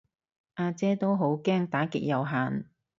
[0.55, 1.15] 呀姐都驚
[1.59, 2.65] 好打極有限